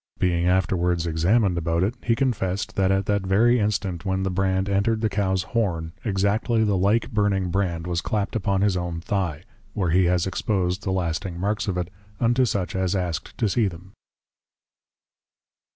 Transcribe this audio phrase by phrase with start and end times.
[0.17, 4.67] Being afterwards Examined about it, he confessed, that at that very instant when the Brand
[4.67, 9.43] entered the Cow's Horn, exactly the like burning Brand was clap'd upon his own Thigh;
[9.75, 13.67] where he has exposed the lasting marks of it, unto such as asked to see
[13.67, 13.91] them.